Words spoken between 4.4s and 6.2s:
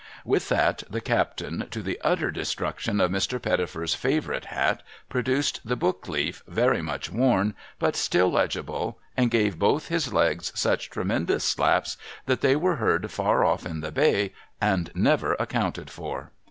hat, produced the book